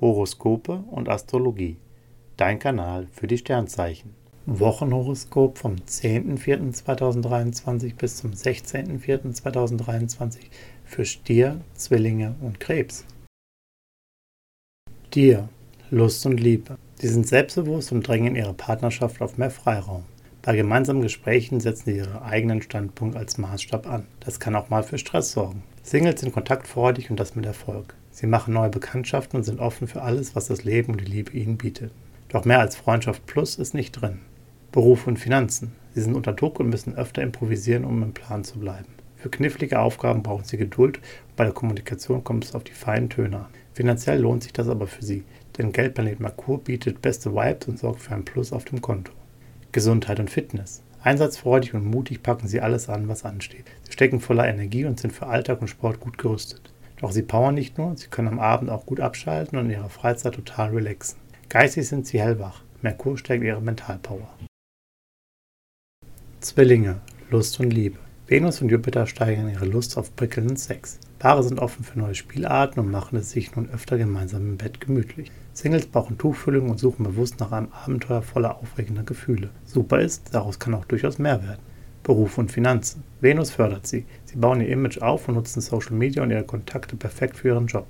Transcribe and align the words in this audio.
Horoskope 0.00 0.84
und 0.90 1.08
Astrologie. 1.08 1.76
Dein 2.36 2.58
Kanal 2.58 3.06
für 3.12 3.26
die 3.26 3.38
Sternzeichen. 3.38 4.14
Wochenhoroskop 4.46 5.58
vom 5.58 5.76
10.04.2023 5.76 7.94
bis 7.96 8.16
zum 8.16 8.30
16.04.2023 8.30 10.38
für 10.84 11.04
Stier, 11.04 11.60
Zwillinge 11.74 12.34
und 12.40 12.60
Krebs. 12.60 13.04
Stier, 15.08 15.48
Lust 15.90 16.24
und 16.26 16.38
Liebe. 16.38 16.78
Sie 16.94 17.08
sind 17.08 17.26
selbstbewusst 17.26 17.90
und 17.92 18.06
drängen 18.06 18.36
ihre 18.36 18.54
Partnerschaft 18.54 19.20
auf 19.20 19.36
mehr 19.36 19.50
Freiraum. 19.50 20.04
Bei 20.48 20.56
gemeinsamen 20.56 21.02
Gesprächen 21.02 21.60
setzen 21.60 21.90
sie 21.90 21.98
ihren 21.98 22.22
eigenen 22.22 22.62
Standpunkt 22.62 23.16
als 23.16 23.36
Maßstab 23.36 23.86
an. 23.86 24.06
Das 24.20 24.40
kann 24.40 24.56
auch 24.56 24.70
mal 24.70 24.82
für 24.82 24.96
Stress 24.96 25.32
sorgen. 25.32 25.62
Singles 25.82 26.22
sind 26.22 26.32
kontaktfreudig 26.32 27.10
und 27.10 27.20
das 27.20 27.34
mit 27.36 27.44
Erfolg. 27.44 27.94
Sie 28.12 28.26
machen 28.26 28.54
neue 28.54 28.70
Bekanntschaften 28.70 29.36
und 29.36 29.44
sind 29.44 29.60
offen 29.60 29.88
für 29.88 30.00
alles, 30.00 30.34
was 30.34 30.46
das 30.46 30.64
Leben 30.64 30.92
und 30.92 31.02
die 31.02 31.12
Liebe 31.12 31.32
ihnen 31.32 31.58
bietet. 31.58 31.92
Doch 32.30 32.46
mehr 32.46 32.60
als 32.60 32.76
Freundschaft 32.76 33.26
plus 33.26 33.56
ist 33.56 33.74
nicht 33.74 33.92
drin. 33.92 34.20
Beruf 34.72 35.06
und 35.06 35.18
Finanzen. 35.18 35.72
Sie 35.94 36.00
sind 36.00 36.14
unter 36.14 36.32
Druck 36.32 36.60
und 36.60 36.70
müssen 36.70 36.96
öfter 36.96 37.20
improvisieren, 37.20 37.84
um 37.84 38.02
im 38.02 38.14
Plan 38.14 38.42
zu 38.42 38.58
bleiben. 38.58 38.88
Für 39.18 39.28
knifflige 39.28 39.78
Aufgaben 39.78 40.22
brauchen 40.22 40.44
sie 40.44 40.56
Geduld 40.56 40.98
bei 41.36 41.44
der 41.44 41.52
Kommunikation 41.52 42.24
kommt 42.24 42.46
es 42.46 42.54
auf 42.54 42.64
die 42.64 42.72
feinen 42.72 43.10
Töne 43.10 43.40
an. 43.40 43.46
Finanziell 43.74 44.22
lohnt 44.22 44.44
sich 44.44 44.54
das 44.54 44.70
aber 44.70 44.86
für 44.86 45.04
sie, 45.04 45.24
denn 45.58 45.72
Geldplanet 45.72 46.20
Merkur 46.20 46.64
bietet 46.64 47.02
beste 47.02 47.34
Vibes 47.34 47.68
und 47.68 47.78
sorgt 47.78 48.00
für 48.00 48.14
ein 48.14 48.24
Plus 48.24 48.54
auf 48.54 48.64
dem 48.64 48.80
Konto. 48.80 49.12
Gesundheit 49.72 50.20
und 50.20 50.30
Fitness. 50.30 50.82
Einsatzfreudig 51.02 51.74
und 51.74 51.84
mutig 51.84 52.22
packen 52.22 52.48
sie 52.48 52.60
alles 52.60 52.88
an, 52.88 53.08
was 53.08 53.24
ansteht. 53.24 53.66
Sie 53.84 53.92
stecken 53.92 54.20
voller 54.20 54.48
Energie 54.48 54.84
und 54.84 54.98
sind 54.98 55.12
für 55.12 55.26
Alltag 55.26 55.60
und 55.60 55.68
Sport 55.68 56.00
gut 56.00 56.18
gerüstet. 56.18 56.72
Doch 57.00 57.12
sie 57.12 57.22
powern 57.22 57.54
nicht 57.54 57.78
nur, 57.78 57.96
sie 57.96 58.08
können 58.08 58.28
am 58.28 58.40
Abend 58.40 58.70
auch 58.70 58.84
gut 58.84 59.00
abschalten 59.00 59.58
und 59.58 59.66
in 59.66 59.72
ihrer 59.72 59.88
Freizeit 59.88 60.34
total 60.34 60.70
relaxen. 60.70 61.18
Geistig 61.48 61.86
sind 61.86 62.06
sie 62.06 62.20
hellwach. 62.20 62.62
Merkur 62.82 63.16
stärkt 63.16 63.44
ihre 63.44 63.60
Mentalpower. 63.60 64.28
Zwillinge, 66.40 67.00
Lust 67.30 67.58
und 67.60 67.70
Liebe. 67.70 67.98
Venus 68.26 68.60
und 68.60 68.70
Jupiter 68.70 69.06
steigern 69.06 69.50
ihre 69.50 69.64
Lust 69.64 69.96
auf 69.96 70.14
prickelnden 70.14 70.56
Sex. 70.56 70.98
Paare 71.18 71.42
sind 71.42 71.58
offen 71.58 71.84
für 71.84 71.98
neue 71.98 72.14
Spielarten 72.14 72.78
und 72.78 72.92
machen 72.92 73.18
es 73.18 73.32
sich 73.32 73.56
nun 73.56 73.68
öfter 73.70 73.98
gemeinsam 73.98 74.42
im 74.42 74.56
Bett 74.56 74.80
gemütlich. 74.80 75.32
Singles 75.52 75.86
brauchen 75.86 76.16
Tuchfüllung 76.16 76.70
und 76.70 76.78
suchen 76.78 77.02
bewusst 77.02 77.40
nach 77.40 77.50
einem 77.50 77.72
Abenteuer 77.72 78.22
voller 78.22 78.58
aufregender 78.58 79.02
Gefühle. 79.02 79.50
Super 79.64 80.00
ist, 80.00 80.32
daraus 80.32 80.60
kann 80.60 80.74
auch 80.74 80.84
durchaus 80.84 81.18
mehr 81.18 81.42
werden. 81.42 81.62
Beruf 82.04 82.38
und 82.38 82.52
Finanzen. 82.52 83.02
Venus 83.20 83.50
fördert 83.50 83.86
sie. 83.86 84.06
Sie 84.26 84.36
bauen 84.36 84.60
ihr 84.60 84.68
Image 84.68 84.98
auf 85.02 85.28
und 85.28 85.34
nutzen 85.34 85.60
Social 85.60 85.96
Media 85.96 86.22
und 86.22 86.30
ihre 86.30 86.44
Kontakte 86.44 86.94
perfekt 86.94 87.36
für 87.36 87.48
ihren 87.48 87.66
Job. 87.66 87.88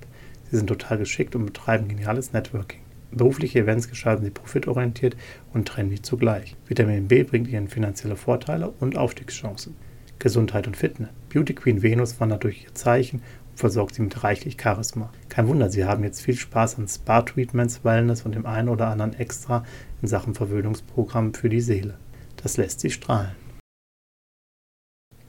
Sie 0.49 0.57
sind 0.57 0.65
total 0.65 0.97
geschickt 0.97 1.35
und 1.35 1.45
betreiben 1.45 1.87
geniales 1.87 2.33
Networking. 2.33 2.81
Berufliche 3.11 3.59
Events 3.59 3.87
gestalten 3.87 4.25
sie 4.25 4.31
profitorientiert 4.31 5.15
und 5.53 5.67
trendy 5.67 6.01
zugleich. 6.01 6.55
Vitamin 6.67 7.07
B 7.07 7.21
bringt 7.23 7.47
ihnen 7.47 7.67
finanzielle 7.67 8.15
Vorteile 8.15 8.71
und 8.79 8.97
Aufstiegschancen. 8.97 9.75
Gesundheit 10.19 10.67
und 10.67 10.77
Fitness. 10.77 11.09
Beauty 11.29 11.53
Queen 11.53 11.81
Venus 11.81 12.19
wandert 12.19 12.43
durch 12.43 12.63
ihr 12.63 12.75
Zeichen 12.75 13.21
und 13.51 13.57
versorgt 13.57 13.95
sie 13.95 14.01
mit 14.01 14.23
reichlich 14.23 14.57
Charisma. 14.61 15.11
Kein 15.29 15.47
Wunder, 15.47 15.69
sie 15.69 15.85
haben 15.85 16.03
jetzt 16.03 16.21
viel 16.21 16.35
Spaß 16.35 16.77
an 16.77 16.87
Spa-Treatments, 16.87 17.83
Wellness 17.83 18.23
und 18.23 18.35
dem 18.35 18.45
einen 18.45 18.69
oder 18.69 18.87
anderen 18.87 19.13
Extra 19.13 19.65
in 20.01 20.07
Sachen 20.07 20.35
Verwöhnungsprogramm 20.35 21.33
für 21.33 21.49
die 21.49 21.61
Seele. 21.61 21.97
Das 22.37 22.57
lässt 22.57 22.81
sie 22.81 22.91
strahlen. 22.91 23.31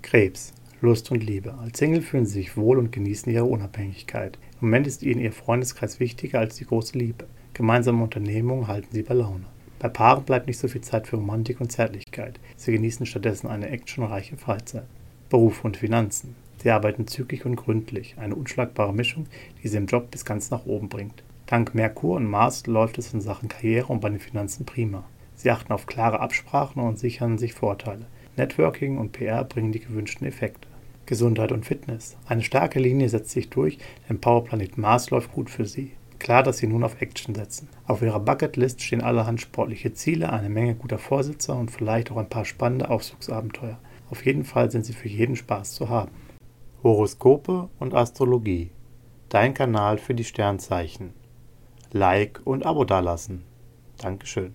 Krebs, 0.03 0.53
Lust 0.81 1.11
und 1.13 1.23
Liebe. 1.23 1.55
Als 1.55 1.79
Single 1.79 2.03
fühlen 2.03 2.27
sie 2.27 2.33
sich 2.33 2.57
wohl 2.57 2.79
und 2.79 2.91
genießen 2.91 3.31
ihre 3.31 3.45
Unabhängigkeit. 3.45 4.39
Im 4.61 4.69
Moment 4.69 4.87
ist 4.87 5.03
ihnen 5.03 5.21
ihr 5.21 5.33
Freundeskreis 5.33 6.01
wichtiger 6.01 6.41
als 6.41 6.57
die 6.57 6.67
große 6.67 6.99
Liebe. 6.99 7.27
Gemeinsame 7.55 8.03
Unternehmungen 8.03 8.67
halten 8.67 8.89
sie 8.91 9.03
bei 9.03 9.15
Laune. 9.15 9.45
Bei 9.81 9.89
Paaren 9.89 10.25
bleibt 10.25 10.47
nicht 10.47 10.59
so 10.59 10.69
viel 10.69 10.83
Zeit 10.83 11.06
für 11.06 11.17
Romantik 11.17 11.59
und 11.59 11.73
Zärtlichkeit. 11.73 12.39
Sie 12.55 12.70
genießen 12.70 13.06
stattdessen 13.06 13.48
eine 13.48 13.70
actionreiche 13.70 14.37
Freizeit. 14.37 14.84
Beruf 15.31 15.65
und 15.65 15.78
Finanzen. 15.78 16.37
Sie 16.62 16.71
arbeiten 16.71 17.06
zügig 17.06 17.47
und 17.47 17.56
gründlich, 17.56 18.16
eine 18.19 18.34
unschlagbare 18.34 18.93
Mischung, 18.93 19.27
die 19.62 19.69
sie 19.69 19.78
im 19.78 19.87
Job 19.87 20.10
bis 20.10 20.27
ganz 20.27 20.50
nach 20.50 20.66
oben 20.66 20.91
bringt. 20.91 21.22
Dank 21.47 21.75
Merkur 21.75 22.16
und 22.16 22.27
Mars 22.27 22.66
läuft 22.66 22.99
es 22.99 23.15
in 23.15 23.22
Sachen 23.22 23.49
Karriere 23.49 23.87
und 23.87 24.00
bei 24.00 24.10
den 24.10 24.21
Finanzen 24.21 24.66
prima. 24.66 25.05
Sie 25.34 25.50
achten 25.50 25.72
auf 25.72 25.87
klare 25.87 26.21
Absprachen 26.21 26.82
und 26.82 26.99
sichern 26.99 27.38
sich 27.38 27.55
Vorteile. 27.55 28.05
Networking 28.37 28.99
und 28.99 29.12
PR 29.12 29.44
bringen 29.44 29.72
die 29.72 29.81
gewünschten 29.81 30.26
Effekte. 30.26 30.69
Gesundheit 31.06 31.53
und 31.53 31.65
Fitness. 31.65 32.19
Eine 32.26 32.43
starke 32.43 32.78
Linie 32.78 33.09
setzt 33.09 33.31
sich 33.31 33.49
durch, 33.49 33.78
denn 34.10 34.21
Powerplanet 34.21 34.76
Mars 34.76 35.09
läuft 35.09 35.32
gut 35.32 35.49
für 35.49 35.65
Sie. 35.65 35.93
Klar, 36.20 36.44
dass 36.44 36.58
Sie 36.58 36.69
nun 36.69 36.84
auf 36.84 37.00
Action 37.00 37.34
setzen. 37.34 37.69
Auf 37.86 38.03
Ihrer 38.03 38.20
Bucketlist 38.20 38.81
stehen 38.82 39.00
allerhand 39.00 39.41
sportliche 39.41 39.94
Ziele, 39.94 40.31
eine 40.32 40.50
Menge 40.50 40.76
guter 40.76 40.98
Vorsitzer 40.98 41.56
und 41.56 41.70
vielleicht 41.70 42.12
auch 42.12 42.19
ein 42.19 42.28
paar 42.28 42.44
spannende 42.44 42.91
Ausflugsabenteuer. 42.91 43.78
Auf 44.10 44.25
jeden 44.26 44.44
Fall 44.44 44.70
sind 44.70 44.84
sie 44.84 44.92
für 44.92 45.08
jeden 45.08 45.34
Spaß 45.34 45.72
zu 45.75 45.88
haben. 45.88 46.10
Horoskope 46.82 47.69
und 47.78 47.94
Astrologie. 47.94 48.70
Dein 49.28 49.54
Kanal 49.54 49.98
für 49.98 50.14
die 50.14 50.25
Sternzeichen. 50.25 51.14
Like 51.92 52.41
und 52.44 52.66
Abo 52.66 52.84
dalassen. 52.84 53.44
Dankeschön. 53.98 54.54